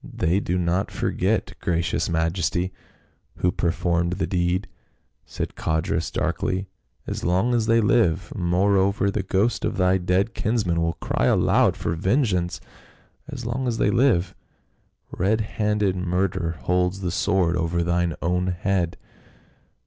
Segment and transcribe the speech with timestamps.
[0.04, 2.70] "They do not forget, gracious majesty,
[3.36, 4.68] who per formed the deed,"
[5.24, 6.68] said Codrus darkly,"
[7.06, 11.78] as long as they live moreover, the ghost of thy dead kinsman will cry aloud
[11.78, 12.60] for vengeance!
[13.26, 14.34] as long as they live,
[15.12, 18.98] red handed murder holds the sword over thine own head."